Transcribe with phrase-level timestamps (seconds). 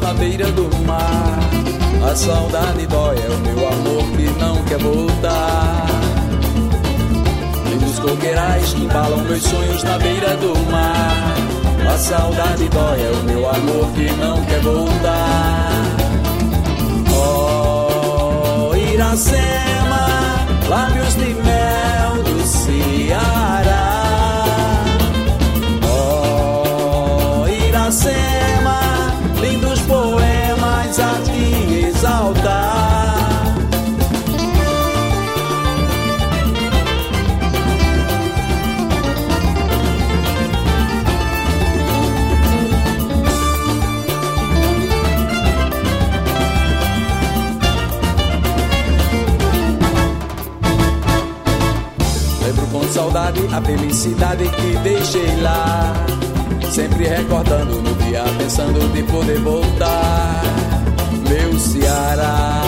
[0.00, 1.38] na beira do mar.
[2.10, 5.86] A saudade dói, é o meu amor que não quer voltar.
[7.68, 11.34] Lindos coqueirais que embalam meus sonhos na beira do mar.
[11.92, 15.70] A saudade dói, é o meu amor que não quer voltar.
[17.12, 20.06] Oh, Iracema,
[20.68, 21.35] lábios de
[52.46, 55.92] Lembro com saudade a felicidade que deixei lá.
[56.70, 60.42] Sempre recordando no dia, pensando de poder voltar.
[61.28, 62.62] Meu Ceará,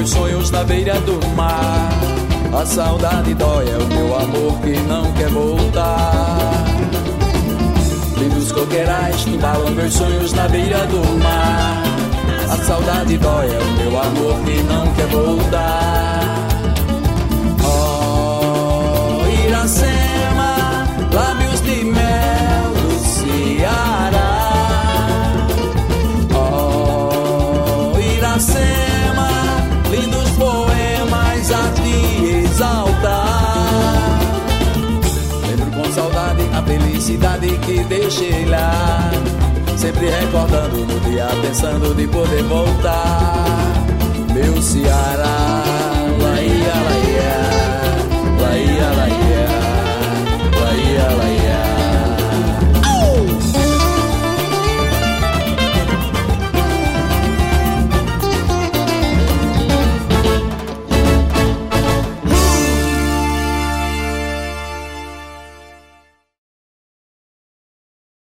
[0.00, 1.90] meus sonhos na beira do mar.
[2.58, 6.64] A saudade dói, é o meu amor que não quer voltar.
[8.16, 11.82] Lindos coqueirais que balam meus sonhos na beira do mar.
[12.50, 15.79] A saudade dói, é o meu amor que não quer voltar.
[37.00, 39.10] A felicidade que deixei lá.
[39.78, 43.46] Sempre recordando no dia, pensando de poder voltar.
[44.34, 45.89] Meu Ceará.